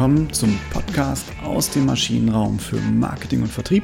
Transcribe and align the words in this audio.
willkommen 0.00 0.32
zum 0.32 0.58
Podcast 0.70 1.26
aus 1.44 1.68
dem 1.68 1.84
Maschinenraum 1.84 2.58
für 2.58 2.76
Marketing 2.76 3.42
und 3.42 3.48
Vertrieb. 3.52 3.82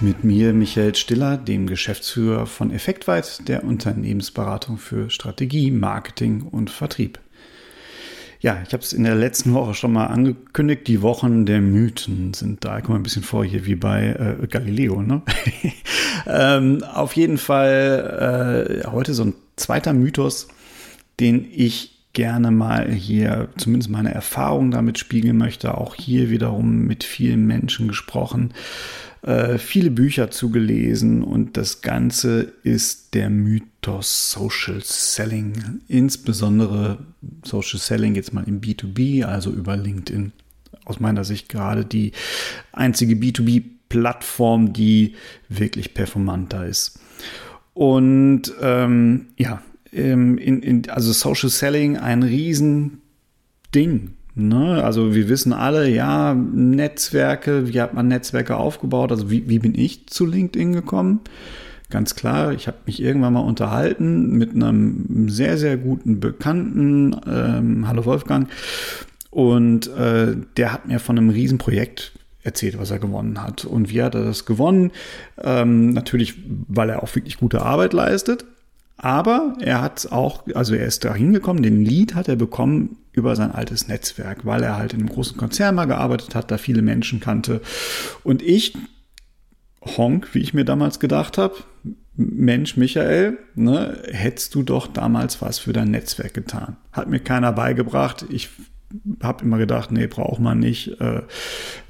Mit 0.00 0.22
mir 0.22 0.52
Michael 0.52 0.94
Stiller, 0.94 1.38
dem 1.38 1.66
Geschäftsführer 1.66 2.44
von 2.44 2.70
Effektweit, 2.70 3.48
der 3.48 3.64
Unternehmensberatung 3.64 4.76
für 4.76 5.08
Strategie, 5.08 5.70
Marketing 5.70 6.42
und 6.42 6.68
Vertrieb. 6.68 7.20
Ja, 8.40 8.60
ich 8.66 8.74
habe 8.74 8.82
es 8.82 8.92
in 8.92 9.04
der 9.04 9.14
letzten 9.14 9.54
Woche 9.54 9.72
schon 9.72 9.94
mal 9.94 10.08
angekündigt. 10.08 10.86
Die 10.86 11.00
Wochen 11.00 11.46
der 11.46 11.62
Mythen 11.62 12.34
sind 12.34 12.62
da. 12.62 12.76
Ich 12.76 12.84
komme 12.84 12.98
ein 12.98 13.02
bisschen 13.02 13.22
vor 13.22 13.42
hier 13.42 13.64
wie 13.64 13.76
bei 13.76 14.36
äh, 14.42 14.46
Galileo. 14.46 15.00
Ne? 15.00 15.22
ähm, 16.26 16.84
auf 16.84 17.16
jeden 17.16 17.38
Fall 17.38 18.82
äh, 18.84 18.88
heute 18.88 19.14
so 19.14 19.24
ein 19.24 19.34
zweiter 19.56 19.94
Mythos, 19.94 20.48
den 21.18 21.48
ich 21.50 21.99
gerne 22.12 22.50
mal 22.50 22.90
hier 22.90 23.48
zumindest 23.56 23.90
meine 23.90 24.12
Erfahrung 24.12 24.70
damit 24.70 24.98
spiegeln 24.98 25.36
möchte. 25.36 25.76
Auch 25.76 25.94
hier 25.94 26.30
wiederum 26.30 26.86
mit 26.86 27.04
vielen 27.04 27.46
Menschen 27.46 27.88
gesprochen, 27.88 28.52
äh, 29.22 29.58
viele 29.58 29.90
Bücher 29.90 30.30
zugelesen 30.30 31.22
und 31.22 31.56
das 31.56 31.82
Ganze 31.82 32.52
ist 32.62 33.14
der 33.14 33.28
Mythos 33.28 34.30
Social 34.30 34.80
Selling. 34.82 35.80
Insbesondere 35.88 36.98
Social 37.44 37.78
Selling 37.78 38.14
jetzt 38.14 38.32
mal 38.32 38.44
im 38.44 38.60
B2B, 38.60 39.24
also 39.24 39.50
über 39.50 39.76
LinkedIn. 39.76 40.32
Aus 40.86 41.00
meiner 41.00 41.24
Sicht 41.24 41.48
gerade 41.48 41.84
die 41.84 42.12
einzige 42.72 43.14
B2B-Plattform, 43.14 44.72
die 44.72 45.14
wirklich 45.48 45.92
performanter 45.92 46.66
ist. 46.66 46.98
Und 47.74 48.52
ähm, 48.60 49.26
ja, 49.36 49.62
ähm, 49.92 50.38
in, 50.38 50.62
in, 50.62 50.90
also 50.90 51.12
Social 51.12 51.50
Selling 51.50 51.96
ein 51.96 52.22
Riesending. 52.22 53.00
Ne? 54.34 54.82
Also 54.82 55.14
wir 55.14 55.28
wissen 55.28 55.52
alle, 55.52 55.88
ja, 55.88 56.34
Netzwerke, 56.34 57.68
wie 57.68 57.80
hat 57.80 57.94
man 57.94 58.08
Netzwerke 58.08 58.56
aufgebaut? 58.56 59.10
Also 59.10 59.30
wie, 59.30 59.48
wie 59.48 59.58
bin 59.58 59.74
ich 59.74 60.06
zu 60.06 60.26
LinkedIn 60.26 60.72
gekommen? 60.72 61.20
Ganz 61.90 62.14
klar, 62.14 62.52
ich 62.52 62.68
habe 62.68 62.78
mich 62.86 63.02
irgendwann 63.02 63.32
mal 63.32 63.40
unterhalten 63.40 64.38
mit 64.38 64.54
einem 64.54 65.28
sehr, 65.28 65.58
sehr 65.58 65.76
guten 65.76 66.20
Bekannten, 66.20 67.16
ähm, 67.26 67.88
hallo 67.88 68.04
Wolfgang, 68.04 68.48
und 69.30 69.88
äh, 69.88 70.36
der 70.56 70.72
hat 70.72 70.86
mir 70.86 71.00
von 71.00 71.18
einem 71.18 71.30
Riesenprojekt 71.30 72.12
erzählt, 72.42 72.78
was 72.78 72.90
er 72.90 73.00
gewonnen 73.00 73.42
hat. 73.42 73.64
Und 73.64 73.90
wie 73.90 74.02
hat 74.02 74.14
er 74.14 74.24
das 74.24 74.46
gewonnen? 74.46 74.92
Ähm, 75.42 75.90
natürlich, 75.90 76.34
weil 76.68 76.90
er 76.90 77.02
auch 77.02 77.14
wirklich 77.14 77.38
gute 77.38 77.62
Arbeit 77.62 77.92
leistet, 77.92 78.44
aber 79.02 79.54
er 79.60 79.80
hat 79.80 80.12
auch, 80.12 80.44
also 80.54 80.74
er 80.74 80.84
ist 80.86 81.04
da 81.06 81.14
hingekommen, 81.14 81.62
den 81.62 81.82
Lead 81.82 82.14
hat 82.14 82.28
er 82.28 82.36
bekommen 82.36 82.98
über 83.12 83.34
sein 83.34 83.50
altes 83.50 83.88
Netzwerk, 83.88 84.44
weil 84.44 84.62
er 84.62 84.76
halt 84.76 84.92
in 84.92 85.00
einem 85.00 85.08
großen 85.08 85.38
Konzern 85.38 85.74
mal 85.74 85.86
gearbeitet 85.86 86.34
hat, 86.34 86.50
da 86.50 86.58
viele 86.58 86.82
Menschen 86.82 87.18
kannte. 87.18 87.62
Und 88.24 88.42
ich, 88.42 88.76
Honk, 89.96 90.34
wie 90.34 90.40
ich 90.40 90.52
mir 90.52 90.66
damals 90.66 91.00
gedacht 91.00 91.38
habe, 91.38 91.54
Mensch, 92.14 92.76
Michael, 92.76 93.38
ne, 93.54 94.02
hättest 94.10 94.54
du 94.54 94.62
doch 94.62 94.86
damals 94.86 95.40
was 95.40 95.58
für 95.58 95.72
dein 95.72 95.90
Netzwerk 95.90 96.34
getan. 96.34 96.76
Hat 96.92 97.08
mir 97.08 97.20
keiner 97.20 97.52
beigebracht. 97.52 98.26
Ich 98.28 98.50
habe 99.22 99.44
immer 99.46 99.56
gedacht, 99.56 99.92
nee, 99.92 100.08
braucht 100.08 100.40
man 100.40 100.58
nicht. 100.58 101.00
Äh, 101.00 101.22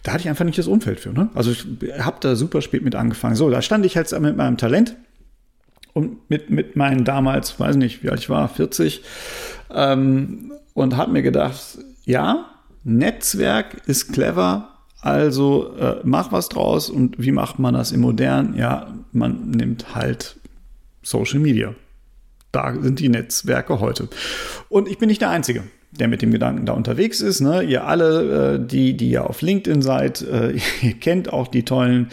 da 0.05 0.12
hatte 0.12 0.20
ich 0.20 0.28
einfach 0.28 0.44
nicht 0.44 0.58
das 0.58 0.69
Umfeld 0.69 1.00
für. 1.00 1.12
Ne? 1.12 1.28
Also 1.34 1.50
ich 1.50 1.66
habe 1.98 2.19
da 2.20 2.36
super 2.36 2.62
spät 2.62 2.84
mit 2.84 2.94
angefangen. 2.94 3.34
So, 3.34 3.50
da 3.50 3.62
stand 3.62 3.84
ich 3.84 3.94
jetzt 3.94 4.16
mit 4.20 4.36
meinem 4.36 4.58
Talent 4.58 4.94
und 5.92 6.28
mit, 6.30 6.50
mit 6.50 6.77
meinen 6.77 7.05
damals, 7.05 7.58
weiß 7.58 7.77
nicht, 7.77 8.02
wie 8.02 8.10
alt 8.10 8.20
ich 8.20 8.30
war, 8.30 8.48
40, 8.48 9.02
ähm, 9.72 10.52
und 10.74 10.97
habe 10.97 11.12
mir 11.12 11.22
gedacht, 11.22 11.78
ja, 12.05 12.47
Netzwerk 12.84 13.82
ist 13.87 14.12
clever, 14.12 14.69
also 15.00 15.75
äh, 15.76 16.00
mach 16.04 16.32
was 16.32 16.48
draus. 16.48 16.91
Und 16.91 17.16
wie 17.19 17.32
macht 17.32 17.59
man 17.59 17.75
das 17.75 17.92
im 17.92 18.00
Modernen? 18.00 18.54
Ja, 18.56 18.94
man 19.12 19.50
nimmt 19.50 19.94
halt 19.94 20.37
Social 21.03 21.41
Media. 21.41 21.75
Da 22.53 22.75
sind 22.81 22.98
die 23.00 23.09
Netzwerke 23.09 23.81
heute. 23.81 24.09
Und 24.69 24.88
ich 24.88 24.98
bin 24.98 25.09
nicht 25.09 25.20
der 25.20 25.31
Einzige 25.31 25.62
der 25.92 26.06
mit 26.06 26.22
dem 26.22 26.30
Gedanken 26.30 26.66
da 26.66 26.72
unterwegs 26.72 27.20
ist. 27.20 27.40
Ne? 27.40 27.62
Ihr 27.62 27.86
alle, 27.86 28.54
äh, 28.54 28.66
die, 28.66 28.96
die 28.96 29.10
ja 29.10 29.24
auf 29.24 29.42
LinkedIn 29.42 29.82
seid, 29.82 30.22
äh, 30.22 30.54
ihr 30.82 30.92
kennt 30.94 31.32
auch 31.32 31.48
die 31.48 31.64
tollen 31.64 32.08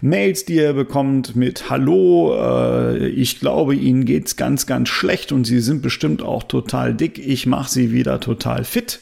Mails, 0.00 0.44
die 0.46 0.56
ihr 0.56 0.72
bekommt 0.72 1.36
mit 1.36 1.68
Hallo, 1.68 2.34
äh, 2.34 3.06
ich 3.08 3.38
glaube, 3.38 3.74
Ihnen 3.74 4.04
geht's 4.04 4.36
ganz, 4.36 4.66
ganz 4.66 4.88
schlecht 4.88 5.32
und 5.32 5.44
Sie 5.44 5.60
sind 5.60 5.82
bestimmt 5.82 6.22
auch 6.22 6.42
total 6.42 6.94
dick. 6.94 7.18
Ich 7.18 7.46
mache 7.46 7.70
Sie 7.70 7.92
wieder 7.92 8.18
total 8.20 8.64
fit. 8.64 9.00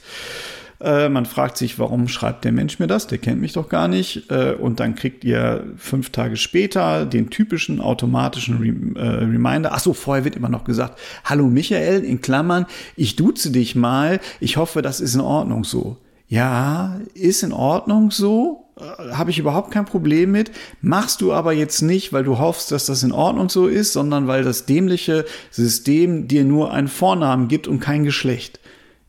Äh, 0.80 1.08
man 1.08 1.24
fragt 1.26 1.56
sich, 1.56 1.78
warum 1.78 2.08
schreibt 2.08 2.44
der 2.44 2.52
Mensch 2.52 2.78
mir 2.78 2.86
das? 2.86 3.06
Der 3.06 3.18
kennt 3.18 3.40
mich 3.40 3.54
doch 3.54 3.68
gar 3.68 3.88
nicht. 3.88 4.30
Äh, 4.30 4.54
und 4.54 4.80
dann 4.80 4.94
kriegt 4.94 5.24
ihr 5.24 5.64
fünf 5.76 6.10
Tage 6.10 6.36
später 6.36 7.06
den 7.06 7.30
typischen 7.30 7.80
automatischen 7.80 8.58
Rem 8.58 8.96
äh, 8.96 9.00
Reminder. 9.00 9.70
Ach 9.72 9.80
so, 9.80 9.94
vorher 9.94 10.24
wird 10.24 10.36
immer 10.36 10.48
noch 10.48 10.64
gesagt, 10.64 10.98
hallo 11.24 11.46
Michael, 11.46 12.04
in 12.04 12.20
Klammern, 12.20 12.66
ich 12.94 13.16
duze 13.16 13.50
dich 13.50 13.74
mal. 13.74 14.20
Ich 14.40 14.56
hoffe, 14.56 14.82
das 14.82 15.00
ist 15.00 15.14
in 15.14 15.20
Ordnung 15.20 15.64
so. 15.64 15.96
Ja, 16.28 17.00
ist 17.14 17.42
in 17.42 17.52
Ordnung 17.52 18.10
so, 18.10 18.64
äh, 18.78 19.12
habe 19.12 19.30
ich 19.30 19.38
überhaupt 19.38 19.70
kein 19.70 19.86
Problem 19.86 20.32
mit. 20.32 20.50
Machst 20.82 21.22
du 21.22 21.32
aber 21.32 21.54
jetzt 21.54 21.80
nicht, 21.80 22.12
weil 22.12 22.24
du 22.24 22.38
hoffst, 22.38 22.70
dass 22.70 22.84
das 22.84 23.02
in 23.02 23.12
Ordnung 23.12 23.48
so 23.48 23.66
ist, 23.66 23.94
sondern 23.94 24.26
weil 24.26 24.44
das 24.44 24.66
dämliche 24.66 25.24
System 25.50 26.28
dir 26.28 26.44
nur 26.44 26.74
einen 26.74 26.88
Vornamen 26.88 27.48
gibt 27.48 27.66
und 27.66 27.80
kein 27.80 28.04
Geschlecht 28.04 28.60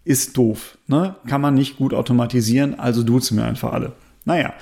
ist 0.08 0.38
doof. 0.38 0.78
Ne? 0.88 1.16
Kann 1.28 1.42
man 1.42 1.54
nicht 1.54 1.78
gut 1.78 1.94
automatisieren, 1.94 2.80
also 2.80 3.04
duzen 3.04 3.38
wir 3.38 3.46
einfach 3.46 3.74
alle. 3.74 3.92
Naja, 4.26 4.54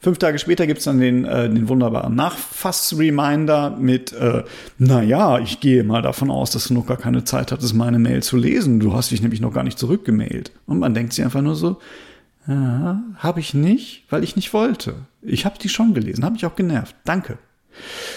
fünf 0.00 0.18
Tage 0.18 0.38
später 0.38 0.66
gibt's 0.66 0.84
dann 0.84 0.98
den, 0.98 1.24
äh, 1.24 1.48
den 1.48 1.68
wunderbaren 1.68 2.14
Nachfass-Reminder 2.14 3.76
mit, 3.78 4.12
äh, 4.12 4.44
naja, 4.78 5.38
ich 5.38 5.60
gehe 5.60 5.84
mal 5.84 6.02
davon 6.02 6.30
aus, 6.30 6.50
dass 6.50 6.68
du 6.68 6.74
noch 6.74 6.86
gar 6.86 6.96
keine 6.96 7.24
Zeit 7.24 7.52
hattest, 7.52 7.74
meine 7.74 7.98
Mail 7.98 8.22
zu 8.22 8.36
lesen. 8.36 8.80
Du 8.80 8.94
hast 8.94 9.10
dich 9.10 9.22
nämlich 9.22 9.40
noch 9.40 9.52
gar 9.52 9.62
nicht 9.62 9.78
zurückgemailt. 9.78 10.52
Und 10.66 10.78
man 10.78 10.94
denkt 10.94 11.12
sich 11.12 11.24
einfach 11.24 11.42
nur 11.42 11.54
so, 11.54 11.78
ja, 12.46 13.02
habe 13.16 13.40
ich 13.40 13.54
nicht, 13.54 14.04
weil 14.10 14.24
ich 14.24 14.34
nicht 14.34 14.52
wollte. 14.52 14.94
Ich 15.22 15.44
habe 15.44 15.58
die 15.58 15.68
schon 15.68 15.94
gelesen, 15.94 16.24
habe 16.24 16.32
mich 16.32 16.46
auch 16.46 16.56
genervt. 16.56 16.96
Danke. 17.04 17.38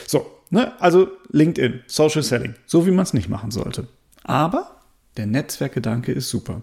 So, 0.07 0.25
ne, 0.49 0.71
also 0.79 1.09
LinkedIn, 1.31 1.81
Social 1.85 2.23
Selling, 2.23 2.55
so 2.65 2.87
wie 2.87 2.91
man 2.91 3.03
es 3.03 3.13
nicht 3.13 3.29
machen 3.29 3.51
sollte. 3.51 3.87
Aber 4.23 4.82
der 5.17 5.25
Netzwerkgedanke 5.25 6.11
ist 6.11 6.29
super. 6.29 6.61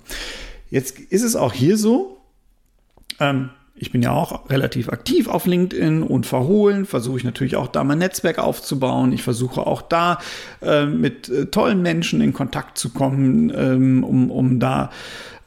Jetzt 0.71 0.99
ist 0.99 1.22
es 1.22 1.37
auch 1.37 1.53
hier 1.53 1.77
so, 1.77 2.21
ähm, 3.19 3.50
ich 3.81 3.91
bin 3.91 4.03
ja 4.03 4.13
auch 4.13 4.51
relativ 4.51 4.91
aktiv 4.91 5.27
auf 5.27 5.47
LinkedIn 5.47 6.03
und 6.03 6.27
verhohlen, 6.27 6.85
versuche 6.85 7.17
ich 7.17 7.25
natürlich 7.25 7.57
auch 7.57 7.67
da 7.67 7.83
mein 7.83 7.97
Netzwerk 7.97 8.39
aufzubauen. 8.39 9.11
Ich 9.13 9.23
versuche 9.23 9.67
auch 9.67 9.81
da 9.81 10.19
äh, 10.61 10.85
mit 10.85 11.31
äh, 11.31 11.47
tollen 11.47 11.81
Menschen 11.81 12.21
in 12.21 12.35
Kontakt 12.35 12.77
zu 12.77 12.91
kommen, 12.91 13.51
ähm, 13.57 14.05
um, 14.05 14.31
um 14.31 14.61
da 14.61 14.91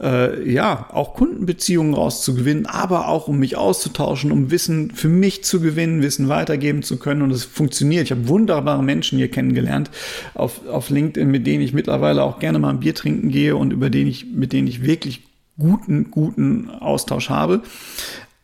äh, 0.01 0.51
ja 0.51 0.87
auch 0.91 1.13
Kundenbeziehungen 1.13 1.93
rauszugewinnen, 1.93 2.65
aber 2.65 3.07
auch 3.07 3.27
um 3.27 3.37
mich 3.37 3.55
auszutauschen, 3.55 4.31
um 4.31 4.49
Wissen 4.49 4.89
für 4.89 5.09
mich 5.09 5.43
zu 5.43 5.61
gewinnen, 5.61 6.01
Wissen 6.01 6.27
weitergeben 6.27 6.81
zu 6.81 6.97
können. 6.97 7.21
Und 7.21 7.29
es 7.29 7.43
funktioniert. 7.43 8.05
Ich 8.05 8.11
habe 8.11 8.27
wunderbare 8.27 8.81
Menschen 8.81 9.19
hier 9.19 9.29
kennengelernt 9.29 9.91
auf, 10.33 10.67
auf 10.67 10.89
LinkedIn, 10.89 11.29
mit 11.29 11.45
denen 11.45 11.61
ich 11.61 11.73
mittlerweile 11.73 12.23
auch 12.23 12.39
gerne 12.39 12.57
mal 12.57 12.71
ein 12.71 12.79
Bier 12.79 12.95
trinken 12.95 13.29
gehe 13.29 13.55
und 13.55 13.71
über 13.71 13.91
denen 13.91 14.09
ich, 14.09 14.25
mit 14.25 14.53
denen 14.53 14.67
ich 14.67 14.83
wirklich 14.83 15.21
guten, 15.57 16.09
guten 16.11 16.69
Austausch 16.69 17.29
habe. 17.29 17.61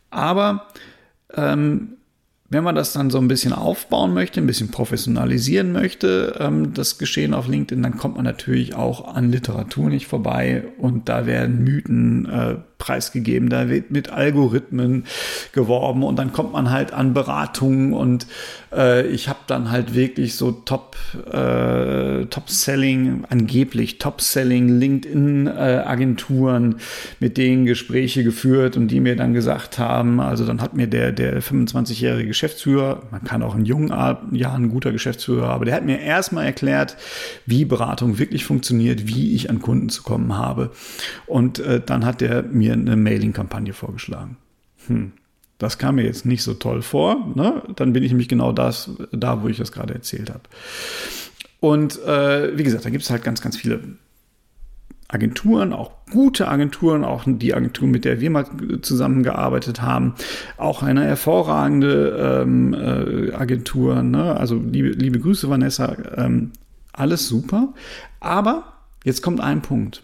Aber 0.10 0.68
ähm, 1.36 1.98
wenn 2.50 2.64
man 2.64 2.76
das 2.76 2.94
dann 2.94 3.10
so 3.12 3.20
ein 3.20 3.28
bisschen 3.28 3.54
aufbauen 3.54 4.14
möchte, 4.14 4.42
ein 4.42 4.48
bisschen 4.48 4.72
professionalisieren 4.72 5.72
möchte, 5.72 6.36
ähm, 6.40 6.74
das 6.74 6.98
Geschehen 6.98 7.34
auf 7.34 7.48
LinkedIn, 7.48 7.84
dann 7.84 7.98
kommt 7.98 8.16
man 8.16 8.26
natürlich 8.26 8.76
auch 8.76 9.14
an 9.14 9.32
Literatur 9.32 9.90
nicht 9.90 10.08
vorbei 10.08 10.64
und 10.80 11.10
da 11.10 11.26
werden 11.26 11.64
Mythen 11.64 12.26
äh, 12.26 12.56
preisgegeben, 12.90 13.50
da 13.50 13.70
wird 13.70 13.92
mit 13.92 14.10
Algorithmen 14.10 15.04
geworben 15.52 16.02
und 16.02 16.18
dann 16.18 16.34
kommt 16.34 16.54
man 16.54 16.72
halt 16.72 16.92
an 16.92 17.14
Beratungen 17.14 17.94
und 17.94 18.26
äh, 18.74 19.06
ich 19.08 19.30
habe 19.30 19.38
dann 19.46 19.70
halt 19.70 19.94
wirklich 19.94 20.36
so 20.36 20.52
Top 20.52 20.96
äh, 21.32 22.26
Top 22.26 22.50
Selling 22.50 23.26
angeblich 23.30 24.00
Top 24.00 24.22
Selling 24.22 24.80
LinkedIn 24.80 25.46
äh, 25.46 25.84
Agenturen 25.86 26.78
mit 27.20 27.38
denen 27.38 27.68
Gespräche 27.68 28.24
geführt 28.24 28.76
und 28.76 28.88
die 28.88 29.02
mir 29.02 29.16
dann 29.16 29.36
gesagt 29.36 29.78
haben, 29.78 30.20
also 30.20 30.44
dann 30.44 30.60
hat 30.60 30.74
mir 30.74 30.88
der 30.88 31.12
der 31.12 31.44
25-jährige 31.44 32.30
Geschäftsführer, 32.30 33.04
man 33.12 33.24
kann 33.24 33.44
auch 33.44 33.56
in 33.56 33.66
jungen 33.66 33.90
Jahren 33.90 34.64
ein 34.64 34.70
guter 34.70 34.92
Geschäftsführer, 34.92 35.50
aber 35.50 35.66
der 35.66 35.76
hat 35.76 35.86
mir 35.86 36.00
erstmal 36.00 36.48
erklärt, 36.48 36.98
wie 37.46 37.66
Beratung 37.66 38.18
wirklich 38.18 38.46
funktioniert, 38.46 39.06
wie 39.06 39.36
ich 39.36 39.52
an 39.52 39.60
Kunden 39.62 39.90
zu 39.90 40.02
kommen 40.02 40.36
habe. 40.36 40.72
Und 41.28 41.60
äh, 41.60 41.80
dann 41.86 42.04
hat 42.04 42.22
mir 42.52 42.70
mir 42.70 42.76
eine 42.82 42.96
Mailing-Kampagne 42.96 43.74
vorgeschlagen. 43.74 44.38
Hm. 44.88 45.14
Das 45.58 45.78
kam 45.78 45.96
mir 45.96 46.04
jetzt 46.06 46.26
nicht 46.26 46.42
so 46.42 46.54
toll 46.54 46.82
vor. 46.82 47.34
Ne? 47.36 47.62
Dann 47.76 47.92
bin 47.92 48.02
ich 48.02 48.12
nämlich 48.12 48.30
genau 48.30 48.54
das, 48.54 48.92
da, 49.12 49.44
wo 49.44 49.50
ich 49.50 49.58
das 49.58 49.72
gerade 49.72 49.94
erzählt 49.94 50.30
habe. 50.30 50.44
Und 51.60 52.02
äh, 52.04 52.58
wie 52.58 52.64
gesagt, 52.64 52.86
da 52.86 52.90
gibt 52.90 53.04
es 53.04 53.10
halt 53.10 53.24
ganz, 53.24 53.42
ganz 53.42 53.58
viele 53.58 53.82
Agenturen, 55.10 55.74
auch 55.74 55.92
gute 56.12 56.48
Agenturen, 56.48 57.04
auch 57.04 57.24
die 57.26 57.54
Agentur, 57.54 57.88
mit 57.88 58.06
der 58.06 58.22
wir 58.22 58.30
mal 58.30 58.46
zusammengearbeitet 58.82 59.82
haben, 59.82 60.14
auch 60.58 60.84
eine 60.84 61.04
hervorragende 61.04 62.44
ähm, 62.44 62.74
äh, 62.74 63.34
Agentur. 63.34 64.02
Ne? 64.02 64.38
Also 64.38 64.56
liebe, 64.56 64.90
liebe 64.90 65.20
Grüße, 65.20 65.50
Vanessa. 65.50 65.98
Ähm, 66.16 66.52
alles 66.94 67.28
super. 67.28 67.74
Aber 68.20 68.74
jetzt 69.04 69.22
kommt 69.22 69.42
ein 69.42 69.62
Punkt. 69.62 70.04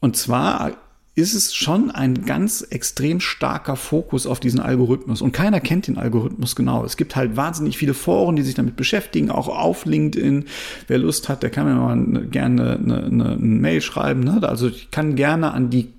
Und 0.00 0.16
zwar 0.16 0.72
ist 1.16 1.34
es 1.34 1.54
schon 1.54 1.92
ein 1.92 2.24
ganz 2.24 2.62
extrem 2.62 3.20
starker 3.20 3.76
Fokus 3.76 4.26
auf 4.26 4.40
diesen 4.40 4.58
Algorithmus. 4.58 5.22
Und 5.22 5.30
keiner 5.30 5.60
kennt 5.60 5.86
den 5.86 5.96
Algorithmus 5.96 6.56
genau. 6.56 6.84
Es 6.84 6.96
gibt 6.96 7.14
halt 7.14 7.36
wahnsinnig 7.36 7.78
viele 7.78 7.94
Foren, 7.94 8.34
die 8.34 8.42
sich 8.42 8.54
damit 8.54 8.74
beschäftigen, 8.74 9.30
auch 9.30 9.48
auf 9.48 9.84
LinkedIn. 9.84 10.46
Wer 10.88 10.98
Lust 10.98 11.28
hat, 11.28 11.44
der 11.44 11.50
kann 11.50 11.66
mir 11.66 11.74
mal 11.76 12.26
gerne 12.26 12.78
eine, 12.78 13.04
eine, 13.04 13.32
eine 13.32 13.36
Mail 13.36 13.80
schreiben. 13.80 14.20
Ne? 14.20 14.40
Also 14.42 14.66
ich 14.66 14.90
kann 14.90 15.14
gerne 15.14 15.52
an 15.52 15.70
die 15.70 15.92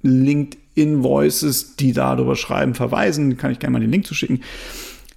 LinkedIn 0.00 1.02
Voices, 1.02 1.76
die 1.76 1.92
darüber 1.92 2.34
schreiben, 2.34 2.74
verweisen. 2.74 3.36
Kann 3.36 3.52
ich 3.52 3.58
gerne 3.58 3.74
mal 3.74 3.80
den 3.80 3.90
Link 3.90 4.06
zuschicken. 4.06 4.42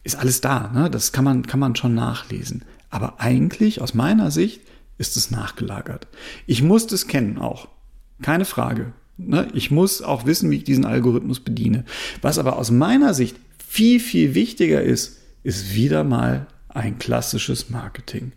Ist 0.04 0.18
alles 0.18 0.42
da. 0.42 0.70
Ne? 0.74 0.90
Das 0.90 1.14
kann 1.14 1.24
man, 1.24 1.48
kann 1.48 1.62
man 1.62 1.78
schon 1.78 1.96
nachlesen. 1.96 2.66
Aber 2.90 3.22
eigentlich, 3.22 3.82
aus 3.82 3.94
meiner 3.94 4.32
Sicht, 4.32 4.62
ist 4.98 5.16
es 5.16 5.32
nachgelagert. 5.32 6.08
Ich 6.46 6.62
muss 6.62 6.88
das 6.88 7.08
kennen 7.08 7.38
auch. 7.38 7.70
Keine 8.22 8.46
Frage. 8.46 8.94
Ne? 9.18 9.48
Ich 9.54 9.72
muss 9.72 10.02
auch 10.02 10.26
wissen, 10.26 10.52
wie 10.52 10.58
ich 10.58 10.64
diesen 10.64 10.86
Algorithmus 10.86 11.40
bediene. 11.40 11.86
Was 12.22 12.38
aber 12.38 12.58
aus 12.58 12.72
meiner 12.72 13.14
Sicht 13.14 13.38
viel, 13.66 14.00
viel 14.00 14.36
wichtiger 14.36 14.82
ist, 14.82 15.20
ist 15.44 15.76
wieder 15.76 16.04
mal 16.04 16.48
ein 16.70 17.00
klassisches 17.00 17.70
Marketing. 17.70 18.34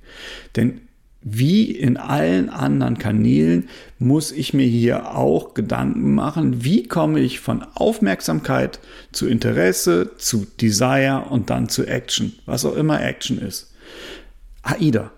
Denn 0.57 0.83
wie 1.21 1.73
in 1.73 1.97
allen 1.97 2.49
anderen 2.49 2.97
Kanälen 2.97 3.69
muss 3.99 4.31
ich 4.31 4.55
mir 4.55 4.67
hier 4.67 5.17
auch 5.17 5.55
Gedanken 5.55 6.15
machen, 6.15 6.65
wie 6.65 6.85
komme 6.85 7.19
ich 7.19 7.41
von 7.41 7.65
Aufmerksamkeit 7.75 8.79
zu 9.11 9.27
Interesse, 9.27 10.13
zu 10.17 10.47
Desire 10.61 11.27
und 11.29 11.51
dann 11.51 11.69
zu 11.69 11.87
Action, 11.87 12.35
was 12.47 12.65
auch 12.65 12.77
immer 12.77 13.03
Action 13.03 13.39
ist. 13.39 13.75
AIDA. 14.63 15.11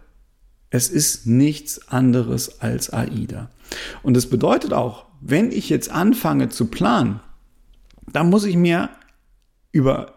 Es 0.70 0.88
ist 0.88 1.26
nichts 1.26 1.88
anderes 1.88 2.60
als 2.60 2.90
AIDA. 2.90 3.50
Und 4.02 4.16
es 4.16 4.30
bedeutet 4.30 4.72
auch, 4.72 5.09
wenn 5.20 5.52
ich 5.52 5.68
jetzt 5.68 5.90
anfange 5.90 6.48
zu 6.48 6.66
planen, 6.66 7.20
dann 8.12 8.30
muss 8.30 8.44
ich 8.44 8.56
mir 8.56 8.90
über 9.72 10.14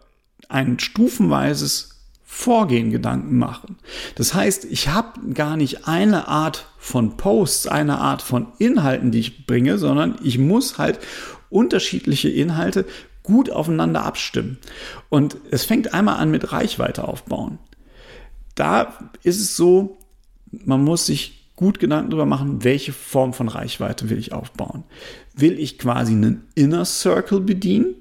ein 0.50 0.80
stufenweises 0.80 1.90
Vorgehen 2.24 2.90
Gedanken 2.90 3.38
machen. 3.38 3.78
Das 4.16 4.34
heißt, 4.34 4.66
ich 4.66 4.88
habe 4.88 5.34
gar 5.34 5.56
nicht 5.56 5.88
eine 5.88 6.28
Art 6.28 6.66
von 6.80 7.16
Posts, 7.16 7.68
eine 7.68 8.00
Art 8.00 8.24
von 8.24 8.48
Inhalten, 8.58 9.12
die 9.12 9.20
ich 9.20 9.46
bringe, 9.46 9.78
sondern 9.78 10.16
ich 10.24 10.40
muss 10.40 10.80
halt 10.80 11.00
unterschiedliche 11.52 12.30
Inhalte 12.30 12.86
gut 13.22 13.52
aufeinander 13.52 14.04
abstimmen. 14.04 14.58
Und 15.10 15.38
es 15.52 15.64
fängt 15.64 15.94
einmal 15.94 16.18
an 16.18 16.32
mit 16.32 16.52
Reichweite 16.52 17.08
aufbauen. 17.08 17.60
Da 18.56 19.12
ist 19.22 19.40
es 19.40 19.56
so, 19.56 20.00
man 20.52 20.84
muss 20.84 21.06
sich 21.06 21.43
gut 21.64 21.80
Gedanken 21.80 22.10
darüber 22.12 22.26
machen, 22.26 22.66
welche 22.66 22.92
Form 22.92 23.32
von 23.32 23.48
Reichweite 23.48 24.10
will 24.10 24.18
ich 24.18 24.34
aufbauen. 24.34 24.84
Will 25.34 25.58
ich 25.58 25.80
quasi 25.80 26.12
einen 26.12 26.46
Inner 26.56 26.84
Circle 26.84 27.40
bedienen 27.40 27.96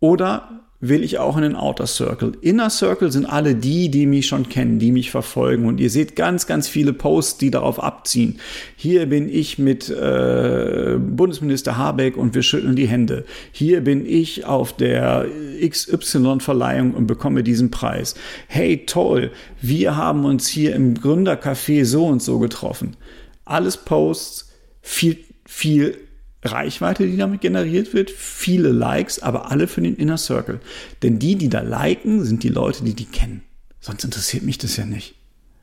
oder 0.00 0.67
will 0.80 1.02
ich 1.02 1.18
auch 1.18 1.36
in 1.36 1.42
den 1.42 1.56
Outer 1.56 1.88
Circle. 1.88 2.32
Inner 2.40 2.70
Circle 2.70 3.10
sind 3.10 3.26
alle 3.26 3.56
die, 3.56 3.90
die 3.90 4.06
mich 4.06 4.26
schon 4.26 4.48
kennen, 4.48 4.78
die 4.78 4.92
mich 4.92 5.10
verfolgen. 5.10 5.66
Und 5.66 5.80
ihr 5.80 5.90
seht 5.90 6.14
ganz, 6.14 6.46
ganz 6.46 6.68
viele 6.68 6.92
Posts, 6.92 7.38
die 7.38 7.50
darauf 7.50 7.82
abziehen. 7.82 8.38
Hier 8.76 9.06
bin 9.06 9.28
ich 9.28 9.58
mit 9.58 9.90
äh, 9.90 10.96
Bundesminister 10.98 11.76
Habeck 11.76 12.16
und 12.16 12.34
wir 12.34 12.42
schütteln 12.42 12.76
die 12.76 12.86
Hände. 12.86 13.24
Hier 13.50 13.80
bin 13.80 14.06
ich 14.06 14.44
auf 14.44 14.72
der 14.72 15.26
XY-Verleihung 15.60 16.94
und 16.94 17.08
bekomme 17.08 17.42
diesen 17.42 17.72
Preis. 17.72 18.14
Hey, 18.46 18.84
toll, 18.86 19.32
wir 19.60 19.96
haben 19.96 20.24
uns 20.24 20.46
hier 20.46 20.76
im 20.76 20.94
Gründercafé 20.94 21.84
so 21.84 22.06
und 22.06 22.22
so 22.22 22.38
getroffen. 22.38 22.96
Alles 23.44 23.78
Posts, 23.78 24.52
viel, 24.80 25.18
viel 25.44 26.07
Reichweite, 26.52 27.06
die 27.06 27.16
damit 27.16 27.40
generiert 27.40 27.94
wird, 27.94 28.10
viele 28.10 28.70
Likes, 28.70 29.20
aber 29.20 29.50
alle 29.50 29.68
für 29.68 29.80
den 29.80 29.96
Inner 29.96 30.18
Circle. 30.18 30.60
Denn 31.02 31.18
die, 31.18 31.36
die 31.36 31.48
da 31.48 31.60
liken, 31.60 32.24
sind 32.24 32.42
die 32.42 32.48
Leute, 32.48 32.84
die 32.84 32.94
die 32.94 33.06
kennen. 33.06 33.42
Sonst 33.80 34.04
interessiert 34.04 34.42
mich 34.42 34.58
das 34.58 34.76
ja 34.76 34.84
nicht. 34.84 35.14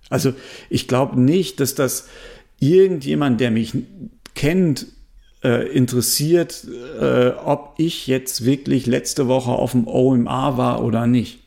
Also 0.09 0.33
ich 0.69 0.87
glaube 0.87 1.19
nicht, 1.19 1.59
dass 1.59 1.75
das 1.75 2.07
irgendjemand, 2.59 3.41
der 3.41 3.51
mich 3.51 3.73
kennt, 4.33 4.87
äh, 5.43 5.67
interessiert, 5.67 6.65
äh, 6.99 7.29
ob 7.29 7.75
ich 7.77 8.07
jetzt 8.07 8.45
wirklich 8.45 8.85
letzte 8.85 9.27
Woche 9.27 9.51
auf 9.51 9.71
dem 9.71 9.87
OMA 9.87 10.57
war 10.57 10.83
oder 10.83 11.07
nicht. 11.07 11.39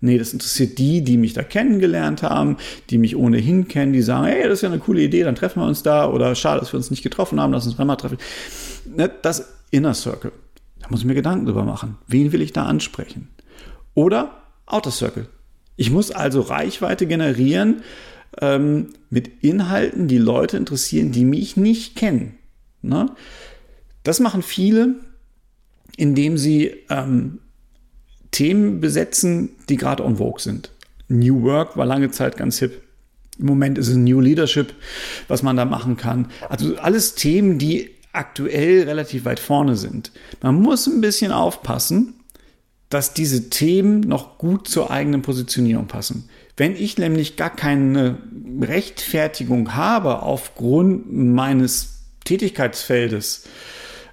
Nee, 0.00 0.18
das 0.18 0.32
interessiert 0.32 0.78
die, 0.78 1.02
die 1.02 1.16
mich 1.16 1.32
da 1.32 1.42
kennengelernt 1.42 2.22
haben, 2.22 2.58
die 2.90 2.98
mich 2.98 3.16
ohnehin 3.16 3.66
kennen, 3.66 3.92
die 3.92 4.02
sagen, 4.02 4.26
hey, 4.26 4.42
das 4.44 4.58
ist 4.58 4.62
ja 4.62 4.68
eine 4.68 4.78
coole 4.78 5.00
Idee, 5.00 5.22
dann 5.22 5.34
treffen 5.34 5.60
wir 5.60 5.66
uns 5.66 5.82
da 5.82 6.08
oder 6.08 6.34
schade, 6.34 6.60
dass 6.60 6.72
wir 6.72 6.76
uns 6.76 6.90
nicht 6.90 7.02
getroffen 7.02 7.40
haben, 7.40 7.52
lass 7.52 7.66
uns 7.66 7.76
dreimal 7.76 7.96
treffen. 7.96 8.18
Ne, 8.94 9.10
das 9.22 9.52
Inner 9.70 9.94
Circle. 9.94 10.32
Da 10.80 10.88
muss 10.90 11.00
ich 11.00 11.06
mir 11.06 11.14
Gedanken 11.14 11.46
drüber 11.46 11.64
machen. 11.64 11.96
Wen 12.06 12.32
will 12.32 12.42
ich 12.42 12.52
da 12.52 12.66
ansprechen? 12.66 13.28
Oder 13.94 14.42
Outer 14.66 14.90
Circle. 14.90 15.26
Ich 15.76 15.90
muss 15.90 16.10
also 16.10 16.40
Reichweite 16.40 17.06
generieren 17.06 17.82
ähm, 18.40 18.90
mit 19.10 19.42
Inhalten, 19.42 20.08
die 20.08 20.18
Leute 20.18 20.56
interessieren, 20.56 21.12
die 21.12 21.24
mich 21.24 21.56
nicht 21.56 21.96
kennen. 21.96 22.36
Ne? 22.82 23.10
Das 24.02 24.20
machen 24.20 24.42
viele, 24.42 24.96
indem 25.96 26.38
sie 26.38 26.72
ähm, 26.90 27.40
Themen 28.36 28.82
besetzen, 28.82 29.48
die 29.70 29.76
gerade 29.76 30.04
on 30.04 30.18
vogue 30.18 30.40
sind. 30.40 30.70
New 31.08 31.42
Work 31.42 31.78
war 31.78 31.86
lange 31.86 32.10
Zeit 32.10 32.36
ganz 32.36 32.58
hip. 32.58 32.82
Im 33.38 33.46
Moment 33.46 33.78
ist 33.78 33.88
es 33.88 33.96
New 33.96 34.20
Leadership, 34.20 34.74
was 35.26 35.42
man 35.42 35.56
da 35.56 35.64
machen 35.64 35.96
kann. 35.96 36.28
Also 36.50 36.76
alles 36.76 37.14
Themen, 37.14 37.58
die 37.58 37.88
aktuell 38.12 38.82
relativ 38.82 39.24
weit 39.24 39.40
vorne 39.40 39.74
sind. 39.74 40.12
Man 40.42 40.56
muss 40.56 40.86
ein 40.86 41.00
bisschen 41.00 41.32
aufpassen, 41.32 42.12
dass 42.90 43.14
diese 43.14 43.48
Themen 43.48 44.00
noch 44.00 44.36
gut 44.36 44.68
zur 44.68 44.90
eigenen 44.90 45.22
Positionierung 45.22 45.86
passen. 45.86 46.28
Wenn 46.58 46.76
ich 46.76 46.98
nämlich 46.98 47.36
gar 47.36 47.54
keine 47.56 48.18
Rechtfertigung 48.60 49.74
habe 49.74 50.22
aufgrund 50.22 51.10
meines 51.10 52.00
Tätigkeitsfeldes, 52.26 53.44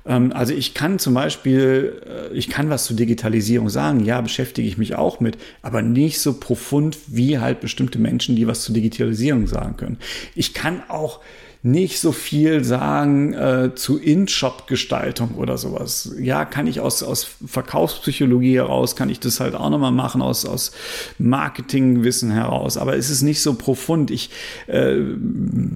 also 0.05 0.53
ich 0.53 0.73
kann 0.73 0.99
zum 0.99 1.13
Beispiel, 1.13 2.01
äh, 2.05 2.33
ich 2.33 2.49
kann 2.49 2.69
was 2.69 2.85
zur 2.85 2.95
Digitalisierung 2.95 3.69
sagen, 3.69 4.03
ja, 4.03 4.19
beschäftige 4.19 4.67
ich 4.67 4.77
mich 4.77 4.95
auch 4.95 5.19
mit, 5.19 5.37
aber 5.61 5.81
nicht 5.81 6.19
so 6.19 6.33
profund 6.33 6.97
wie 7.07 7.39
halt 7.39 7.61
bestimmte 7.61 7.99
Menschen, 7.99 8.35
die 8.35 8.47
was 8.47 8.63
zur 8.63 8.75
Digitalisierung 8.75 9.47
sagen 9.47 9.77
können. 9.77 9.97
Ich 10.35 10.53
kann 10.53 10.83
auch 10.89 11.21
nicht 11.65 12.01
so 12.01 12.11
viel 12.11 12.65
sagen 12.65 13.33
äh, 13.33 13.71
zu 13.73 13.97
In-Shop-Gestaltung 13.97 15.35
oder 15.35 15.57
sowas. 15.57 16.13
Ja, 16.19 16.43
kann 16.43 16.67
ich 16.67 16.81
aus, 16.81 17.01
aus 17.03 17.25
Verkaufspsychologie 17.45 18.57
heraus, 18.57 18.97
kann 18.97 19.09
ich 19.09 19.21
das 19.21 19.39
halt 19.39 19.55
auch 19.55 19.69
nochmal 19.69 19.93
machen, 19.93 20.21
aus, 20.21 20.45
aus 20.45 20.73
Marketingwissen 21.19 22.31
heraus. 22.31 22.75
Aber 22.75 22.97
es 22.97 23.09
ist 23.09 23.21
nicht 23.21 23.41
so 23.41 23.53
profund. 23.53 24.11
Ich 24.11 24.29
äh, 24.67 24.97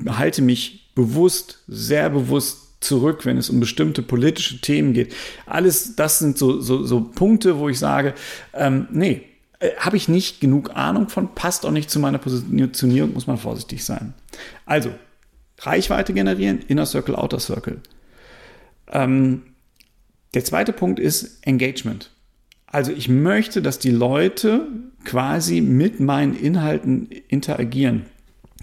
halte 0.10 0.42
mich 0.42 0.90
bewusst, 0.94 1.60
sehr 1.70 2.10
bewusst 2.10 2.67
zurück, 2.80 3.26
wenn 3.26 3.38
es 3.38 3.50
um 3.50 3.60
bestimmte 3.60 4.02
politische 4.02 4.62
Themen 4.62 4.94
geht. 4.94 5.16
Alles 5.46 5.96
das 5.96 6.20
sind 6.20 6.38
so, 6.38 6.62
so, 6.62 6.84
so 6.84 7.02
Punkte, 7.02 7.58
wo 7.58 7.70
ich 7.70 7.80
sage, 7.80 8.14
ähm, 8.54 8.88
nee, 8.92 9.24
äh, 9.60 9.72
habe 9.78 9.98
ich 9.98 10.08
nicht 10.08 10.40
genug 10.40 10.76
Ahnung 10.76 11.10
von, 11.10 11.34
passt 11.34 11.66
auch 11.66 11.72
nicht 11.72 11.90
zu 11.90 12.00
meiner 12.00 12.20
Positionierung, 12.20 13.14
muss 13.14 13.28
man 13.28 13.38
vorsichtig 13.38 13.84
sein. 13.84 14.14
Also, 14.66 14.92
Reichweite 15.60 16.14
generieren, 16.14 16.60
Inner 16.68 16.86
Circle, 16.86 17.16
Outer 17.16 17.40
Circle. 17.40 17.82
Ähm, 18.92 19.42
der 20.34 20.44
zweite 20.44 20.74
Punkt 20.74 21.00
ist 21.00 21.40
Engagement. 21.46 22.12
Also 22.68 22.92
ich 22.92 23.08
möchte, 23.08 23.62
dass 23.62 23.80
die 23.80 23.92
Leute 23.92 24.68
quasi 25.06 25.62
mit 25.62 26.00
meinen 26.00 26.36
Inhalten 26.38 27.10
interagieren. 27.30 28.06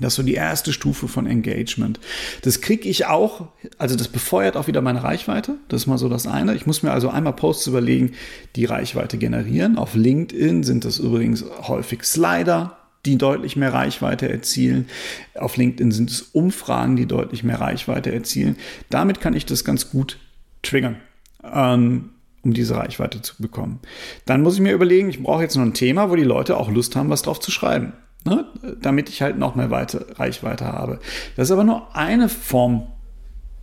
Das 0.01 0.15
ist 0.15 0.17
so 0.17 0.23
die 0.23 0.35
erste 0.35 0.73
Stufe 0.73 1.07
von 1.07 1.27
Engagement. 1.27 2.01
Das 2.43 2.61
kriege 2.61 2.89
ich 2.89 3.07
auch, 3.07 3.49
also 3.79 3.95
das 3.95 4.09
befeuert 4.09 4.57
auch 4.57 4.67
wieder 4.67 4.81
meine 4.81 5.05
Reichweite. 5.05 5.57
Das 5.69 5.83
ist 5.83 5.87
mal 5.87 5.99
so 5.99 6.09
das 6.09 6.27
eine. 6.27 6.55
Ich 6.55 6.67
muss 6.67 6.83
mir 6.83 6.91
also 6.91 7.11
einmal 7.11 7.35
Posts 7.35 7.69
überlegen, 7.69 8.13
die 8.57 8.65
Reichweite 8.65 9.19
generieren. 9.19 9.79
Auf 9.79 9.95
LinkedIn 9.95 10.65
sind 10.65 10.85
das 10.85 10.99
übrigens 10.99 11.45
häufig 11.69 12.03
Slider, 12.03 12.77
die 13.07 13.19
deutlich 13.19 13.55
mehr 13.55 13.73
Reichweite 13.73 14.29
erzielen. 14.29 14.89
Auf 15.35 15.57
LinkedIn 15.57 15.93
sind 15.93 16.11
es 16.11 16.23
Umfragen, 16.23 16.97
die 16.97 17.07
deutlich 17.07 17.45
mehr 17.45 17.61
Reichweite 17.61 18.13
erzielen. 18.13 18.57
Damit 18.91 19.21
kann 19.21 19.35
ich 19.35 19.47
das 19.47 19.65
ganz 19.65 19.91
gut 19.91 20.19
triggern. 20.63 20.97
Ähm, 21.45 22.11
um 22.43 22.53
diese 22.53 22.77
Reichweite 22.77 23.23
zu 23.23 23.37
bekommen. 23.39 23.81
Dann 24.27 24.43
muss 24.43 24.55
ich 24.55 24.61
mir 24.61 24.75
überlegen, 24.75 25.09
ich 25.09 25.23
brauche 25.23 25.41
jetzt 25.41 25.57
noch 25.57 25.63
ein 25.63 25.73
Thema, 25.73 26.11
wo 26.11 26.17
die 26.17 26.25
Leute 26.25 26.59
auch 26.59 26.71
Lust 26.71 26.95
haben, 26.95 27.09
was 27.09 27.23
drauf 27.23 27.41
zu 27.41 27.51
schreiben 27.51 27.95
ne? 28.25 28.47
damit 28.81 29.09
ich 29.09 29.23
halt 29.23 29.39
noch 29.39 29.55
mehr 29.55 29.71
Weite, 29.71 30.07
Reichweite 30.19 30.67
habe. 30.67 30.99
Das 31.37 31.49
ist 31.49 31.53
aber 31.53 31.65
nur 31.65 31.95
eine 31.97 32.29
Form 32.29 32.87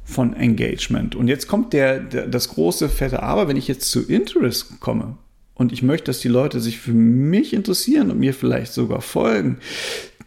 von 0.03 0.33
Engagement. 0.33 1.15
Und 1.15 1.27
jetzt 1.27 1.47
kommt 1.47 1.73
der, 1.73 1.99
der, 1.99 2.27
das 2.27 2.49
große 2.49 2.89
fette 2.89 3.23
Aber, 3.23 3.47
wenn 3.47 3.57
ich 3.57 3.67
jetzt 3.67 3.91
zu 3.91 4.01
Interest 4.01 4.79
komme 4.79 5.17
und 5.53 5.71
ich 5.71 5.83
möchte, 5.83 6.05
dass 6.05 6.19
die 6.19 6.27
Leute 6.27 6.59
sich 6.59 6.79
für 6.79 6.93
mich 6.93 7.53
interessieren 7.53 8.11
und 8.11 8.19
mir 8.19 8.33
vielleicht 8.33 8.73
sogar 8.73 9.01
folgen, 9.01 9.59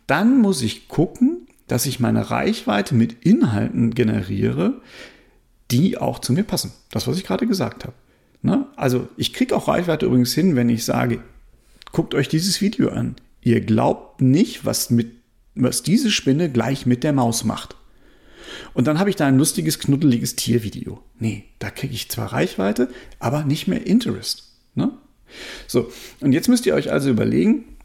dann 0.07 0.39
muss 0.41 0.63
ich 0.63 0.89
gucken, 0.89 1.47
dass 1.67 1.87
ich 1.87 2.01
meine 2.01 2.31
Reichweite 2.31 2.95
mit 2.95 3.25
Inhalten 3.25 3.95
generiere, 3.95 4.81
die 5.71 5.99
auch 5.99 6.19
zu 6.19 6.33
mir 6.33 6.45
passen. 6.45 6.73
Das, 6.91 7.07
was 7.07 7.17
ich 7.17 7.25
gerade 7.25 7.47
gesagt 7.47 7.85
habe. 7.85 7.95
Ne? 8.43 8.67
Also 8.77 9.09
ich 9.17 9.33
kriege 9.33 9.57
auch 9.57 9.69
Reichweite 9.69 10.07
übrigens 10.07 10.35
hin, 10.35 10.57
wenn 10.57 10.69
ich 10.69 10.85
sage, 10.85 11.21
guckt 11.93 12.15
euch 12.15 12.29
dieses 12.29 12.61
Video 12.61 12.91
an. 12.91 13.17
Ihr 13.45 13.61
glaubt 13.61 14.23
nicht, 14.23 14.65
was, 14.65 14.91
mit, 14.91 15.13
was 15.55 15.83
diese 15.83 16.11
Spinne 16.11 16.51
gleich 16.51 16.87
mit 16.87 17.05
der 17.05 17.13
Maus 17.13 17.45
macht. 17.45 17.77
Und 18.73 18.87
dann 18.87 18.99
habe 18.99 19.11
ich 19.11 19.17
da 19.17 19.27
ein 19.27 19.39
lustiges, 19.39 19.79
knuddeliges 19.79 20.35
Tiervideo. 20.35 21.03
Nee, 21.19 21.45
da 21.59 21.71
kriege 21.71 21.95
ich 21.95 22.11
zwar 22.11 22.33
Reichweite, 22.33 22.89
aber 23.19 23.45
nicht 23.45 23.69
mehr 23.69 23.87
Interest. 23.87 24.55
Ne? 24.75 24.93
So, 25.67 25.93
und 26.21 26.33
jetzt 26.33 26.49
müsst 26.49 26.67
ihr 26.67 26.75
euch 26.75 26.91
also 26.91 27.11
überlegen, 27.11 27.77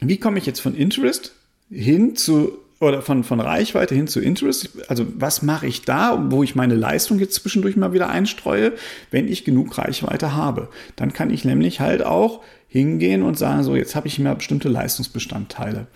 wie 0.00 0.18
komme 0.18 0.38
ich 0.38 0.46
jetzt 0.46 0.60
von 0.60 0.74
Interest 0.74 1.34
hin 1.70 2.14
zu 2.14 2.58
oder 2.80 3.02
von, 3.02 3.24
von 3.24 3.40
Reichweite 3.40 3.94
hin 3.94 4.08
zu 4.08 4.20
Interest. 4.20 4.70
Also 4.88 5.06
was 5.14 5.42
mache 5.42 5.66
ich 5.66 5.82
da, 5.82 6.26
wo 6.30 6.42
ich 6.42 6.54
meine 6.54 6.74
Leistung 6.74 7.18
jetzt 7.18 7.34
zwischendurch 7.34 7.76
mal 7.76 7.92
wieder 7.92 8.08
einstreue, 8.08 8.72
wenn 9.10 9.28
ich 9.28 9.44
genug 9.44 9.76
Reichweite 9.76 10.34
habe. 10.34 10.68
Dann 10.96 11.12
kann 11.12 11.30
ich 11.30 11.44
nämlich 11.44 11.80
halt 11.80 12.02
auch 12.02 12.40
hingehen 12.68 13.22
und 13.22 13.36
sagen, 13.36 13.64
so 13.64 13.76
jetzt 13.76 13.94
habe 13.94 14.06
ich 14.08 14.18
mir 14.18 14.34
bestimmte 14.34 14.68
Leistungsbestandteile. 14.68 15.88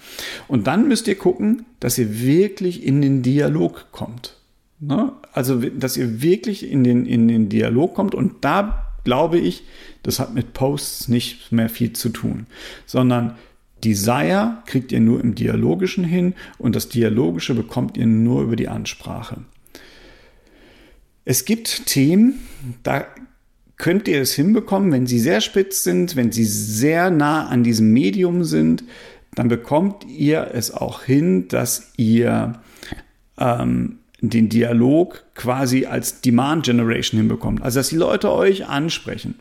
Und 0.47 0.67
dann 0.67 0.87
müsst 0.87 1.09
ihr 1.09 1.17
gucken, 1.17 1.65
dass 1.81 1.97
ihr 1.97 2.21
wirklich 2.21 2.85
in 2.85 3.01
den 3.01 3.23
Dialog 3.23 3.87
kommt. 3.91 4.37
Ne? 4.81 5.13
Also, 5.33 5.61
dass 5.61 5.97
ihr 5.97 6.21
wirklich 6.21 6.71
in 6.71 6.85
den, 6.85 7.07
in 7.07 7.29
den 7.29 7.49
Dialog 7.49 7.95
kommt 7.95 8.15
und 8.15 8.45
da 8.45 8.91
glaube 9.05 9.39
ich, 9.39 9.63
das 10.03 10.19
hat 10.19 10.35
mit 10.35 10.53
Posts 10.53 11.09
nicht 11.09 11.53
mehr 11.53 11.69
viel 11.69 11.93
zu 11.93 12.09
tun, 12.09 12.47
sondern 12.87 13.37
Desire 13.85 14.59
kriegt 14.67 14.93
ihr 14.93 15.01
nur 15.01 15.21
im 15.21 15.35
Dialogischen 15.35 16.05
hin 16.05 16.35
und 16.59 16.75
das 16.75 16.89
Dialogische 16.89 17.55
bekommt 17.55 17.97
ihr 17.97 18.07
nur 18.07 18.43
über 18.43 18.57
die 18.57 18.69
Ansprache. 18.69 19.43
Es 21.25 21.45
gibt 21.45 21.87
Themen, 21.87 22.41
da 22.83 23.07
könnt 23.77 24.09
ihr 24.09 24.21
es 24.21 24.35
hinbekommen, 24.35 24.93
wenn 24.93 25.07
sie 25.07 25.19
sehr 25.19 25.41
spitz 25.41 25.85
sind, 25.85 26.17
wenn 26.17 26.33
sie 26.33 26.45
sehr 26.45 27.11
nah 27.11 27.49
an 27.49 27.63
diesem 27.63 27.93
Medium 27.93 28.45
sind, 28.45 28.85
dann 29.35 29.49
bekommt 29.49 30.07
ihr 30.07 30.51
es 30.53 30.73
auch 30.73 31.03
hin, 31.03 31.49
dass 31.49 31.93
ihr 31.97 32.61
ähm, 33.39 33.99
den 34.21 34.49
Dialog 34.49 35.25
quasi 35.35 35.87
als 35.87 36.21
Demand 36.21 36.65
Generation 36.65 37.19
hinbekommt. 37.19 37.63
Also 37.63 37.81
dass 37.81 37.89
die 37.89 37.97
Leute 37.97 38.33
euch 38.33 38.67
ansprechen. 38.67 39.35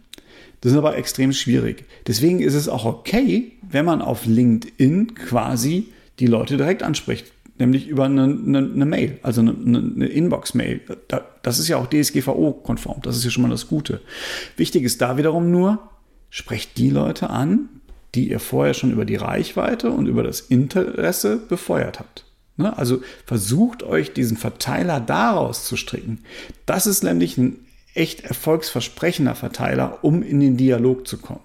Das 0.63 0.71
ist 0.71 0.77
aber 0.77 0.95
extrem 0.95 1.33
schwierig. 1.33 1.83
Deswegen 2.07 2.39
ist 2.39 2.53
es 2.53 2.69
auch 2.69 2.85
okay, 2.85 3.51
wenn 3.69 3.83
man 3.83 4.01
auf 4.01 4.25
LinkedIn 4.25 5.13
quasi 5.13 5.89
die 6.19 6.27
Leute 6.27 6.55
direkt 6.55 6.83
anspricht, 6.83 7.33
nämlich 7.59 7.89
über 7.89 8.05
eine, 8.05 8.23
eine, 8.23 8.59
eine 8.59 8.85
Mail, 8.85 9.19
also 9.23 9.41
eine, 9.41 9.51
eine 9.51 10.05
Inbox-Mail. 10.05 10.79
Das 11.41 11.59
ist 11.59 11.67
ja 11.67 11.75
auch 11.75 11.87
DSGVO-konform, 11.87 13.01
das 13.01 13.17
ist 13.17 13.25
ja 13.25 13.29
schon 13.29 13.43
mal 13.43 13.49
das 13.49 13.67
Gute. 13.67 13.99
Wichtig 14.55 14.83
ist 14.83 15.01
da 15.01 15.17
wiederum 15.17 15.51
nur, 15.51 15.79
sprecht 16.29 16.77
die 16.77 16.89
Leute 16.89 17.29
an, 17.29 17.67
die 18.15 18.29
ihr 18.29 18.39
vorher 18.39 18.73
schon 18.73 18.93
über 18.93 19.03
die 19.03 19.17
Reichweite 19.17 19.91
und 19.91 20.07
über 20.07 20.23
das 20.23 20.39
Interesse 20.39 21.35
befeuert 21.35 21.99
habt. 21.99 22.23
Ne? 22.55 22.77
Also 22.77 23.01
versucht 23.25 23.83
euch 23.83 24.13
diesen 24.13 24.37
Verteiler 24.37 25.01
daraus 25.01 25.65
zu 25.65 25.75
stricken. 25.75 26.19
Das 26.65 26.87
ist 26.87 27.03
nämlich 27.03 27.37
ein 27.37 27.65
echt 27.93 28.21
erfolgsversprechender 28.21 29.35
Verteiler, 29.35 30.03
um 30.03 30.23
in 30.23 30.39
den 30.39 30.57
Dialog 30.57 31.07
zu 31.07 31.17
kommen. 31.17 31.41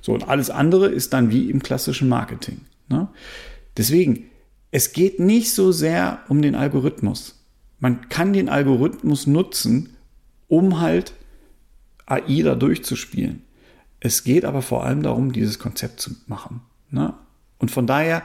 So, 0.00 0.12
und 0.14 0.28
alles 0.28 0.50
andere 0.50 0.88
ist 0.88 1.12
dann 1.12 1.30
wie 1.30 1.50
im 1.50 1.62
klassischen 1.62 2.08
Marketing. 2.08 2.60
Ne? 2.88 3.08
Deswegen, 3.76 4.30
es 4.70 4.92
geht 4.92 5.18
nicht 5.20 5.52
so 5.52 5.72
sehr 5.72 6.20
um 6.28 6.42
den 6.42 6.54
Algorithmus. 6.54 7.44
Man 7.80 8.08
kann 8.08 8.32
den 8.32 8.48
Algorithmus 8.48 9.26
nutzen, 9.26 9.96
um 10.46 10.80
halt 10.80 11.12
AI 12.06 12.42
da 12.42 12.54
durchzuspielen. 12.54 13.42
Es 14.00 14.24
geht 14.24 14.44
aber 14.44 14.62
vor 14.62 14.84
allem 14.84 15.02
darum, 15.02 15.32
dieses 15.32 15.58
Konzept 15.58 16.00
zu 16.00 16.12
machen. 16.26 16.60
Ne? 16.90 17.14
Und 17.58 17.70
von 17.70 17.86
daher 17.86 18.22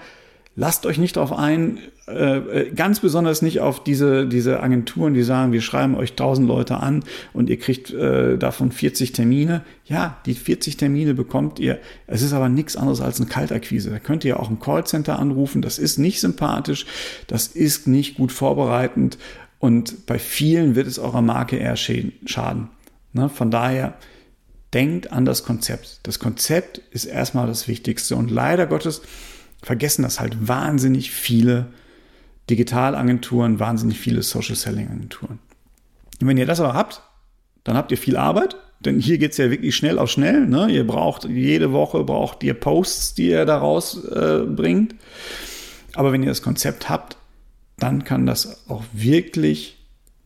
lasst 0.55 0.85
euch 0.85 0.97
nicht 0.97 1.15
darauf 1.15 1.33
ein, 1.33 1.79
äh, 2.07 2.37
äh, 2.37 2.71
ganz 2.71 2.99
besonders 2.99 3.41
nicht 3.41 3.59
auf 3.59 3.83
diese, 3.83 4.27
diese 4.27 4.61
Agenturen, 4.61 5.13
die 5.13 5.23
sagen, 5.23 5.51
wir 5.51 5.61
schreiben 5.61 5.95
euch 5.95 6.11
1000 6.11 6.47
Leute 6.47 6.77
an 6.77 7.03
und 7.33 7.49
ihr 7.49 7.57
kriegt 7.57 7.91
äh, 7.91 8.37
davon 8.37 8.71
40 8.71 9.13
Termine. 9.13 9.63
Ja, 9.85 10.17
die 10.25 10.33
40 10.33 10.77
Termine 10.77 11.13
bekommt 11.13 11.59
ihr. 11.59 11.79
Es 12.07 12.21
ist 12.21 12.33
aber 12.33 12.49
nichts 12.49 12.75
anderes 12.75 13.01
als 13.01 13.19
eine 13.19 13.29
Kaltakquise. 13.29 13.89
Da 13.89 13.99
könnt 13.99 14.25
ihr 14.25 14.39
auch 14.39 14.49
ein 14.49 14.59
Callcenter 14.59 15.17
anrufen. 15.17 15.61
Das 15.61 15.79
ist 15.79 15.97
nicht 15.97 16.19
sympathisch. 16.19 16.85
Das 17.27 17.47
ist 17.47 17.87
nicht 17.87 18.17
gut 18.17 18.31
vorbereitend. 18.31 19.17
Und 19.59 20.05
bei 20.05 20.19
vielen 20.19 20.75
wird 20.75 20.87
es 20.87 20.99
eurer 20.99 21.21
Marke 21.21 21.55
eher 21.55 21.77
schaden. 21.77 22.69
Ne? 23.13 23.29
Von 23.29 23.49
daher, 23.49 23.93
denkt 24.73 25.11
an 25.11 25.23
das 25.23 25.43
Konzept. 25.43 25.99
Das 26.03 26.19
Konzept 26.19 26.79
ist 26.91 27.05
erstmal 27.05 27.47
das 27.47 27.67
Wichtigste. 27.67 28.15
Und 28.15 28.31
leider 28.31 28.65
Gottes, 28.65 29.01
vergessen 29.63 30.03
das 30.03 30.19
halt 30.19 30.47
wahnsinnig 30.47 31.11
viele 31.11 31.67
Digitalagenturen, 32.49 33.59
wahnsinnig 33.59 33.99
viele 33.99 34.21
Social 34.21 34.55
Selling 34.55 34.89
Agenturen. 34.89 35.39
Und 36.21 36.27
wenn 36.27 36.37
ihr 36.37 36.45
das 36.45 36.59
aber 36.59 36.73
habt, 36.73 37.01
dann 37.63 37.77
habt 37.77 37.91
ihr 37.91 37.97
viel 37.97 38.17
Arbeit, 38.17 38.57
denn 38.81 38.99
hier 38.99 39.17
geht 39.17 39.31
es 39.31 39.37
ja 39.37 39.49
wirklich 39.49 39.75
schnell 39.75 39.97
auf 39.97 40.09
schnell. 40.09 40.45
Ne? 40.45 40.69
Ihr 40.69 40.85
braucht 40.85 41.23
jede 41.25 41.71
Woche 41.71 42.03
braucht 42.03 42.43
ihr 42.43 42.53
Posts, 42.53 43.15
die 43.15 43.29
ihr 43.29 43.45
daraus 43.45 44.03
äh, 44.03 44.43
bringt. 44.45 44.95
Aber 45.95 46.11
wenn 46.11 46.23
ihr 46.23 46.29
das 46.29 46.41
Konzept 46.41 46.89
habt, 46.89 47.17
dann 47.77 48.03
kann 48.03 48.25
das 48.25 48.69
auch 48.69 48.83
wirklich 48.91 49.77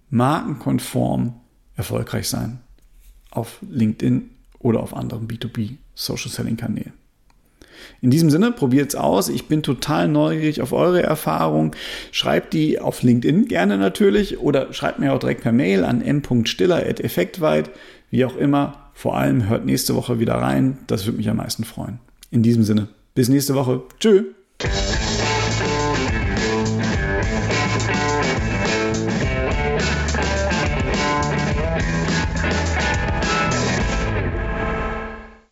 markenkonform 0.10 1.36
erfolgreich 1.75 2.27
sein 2.27 2.60
auf 3.29 3.60
LinkedIn 3.70 4.32
oder 4.58 4.82
auf 4.82 4.96
anderen 4.96 5.27
B2B 5.27 5.77
Social 5.94 6.32
Selling 6.32 6.58
Kanälen. 6.58 6.94
In 8.01 8.10
diesem 8.10 8.29
Sinne, 8.29 8.51
probiert 8.51 8.89
es 8.89 8.96
aus. 8.96 9.29
Ich 9.29 9.48
bin 9.48 9.63
total 9.63 10.07
neugierig 10.07 10.62
auf 10.62 10.74
eure 10.74 11.03
Erfahrungen. 11.03 11.72
Schreibt 12.12 12.53
die 12.53 12.79
auf 12.79 13.03
LinkedIn 13.03 13.48
gerne 13.48 13.77
natürlich 13.77 14.39
oder 14.39 14.74
schreibt 14.74 15.00
mir 15.00 15.13
auch 15.13 15.19
direkt 15.19 15.41
per 15.41 15.51
Mail 15.51 15.84
an 15.84 16.01
m.stiller.effektweit. 16.01 17.69
Wie 18.10 18.25
auch 18.25 18.38
immer. 18.38 18.91
Vor 18.93 19.15
allem 19.15 19.48
hört 19.48 19.65
nächste 19.65 19.96
Woche 19.96 20.19
wieder 20.19 20.36
rein. 20.36 20.79
Das 20.88 21.05
würde 21.05 21.17
mich 21.17 21.29
am 21.29 21.38
meisten 21.38 21.63
freuen. 21.63 22.00
In 22.31 22.41
diesem 22.41 22.63
Sinne, 22.63 22.88
bis 23.13 23.29
nächste 23.29 23.53
Woche. 23.53 23.84
Tschüss. 24.00 24.24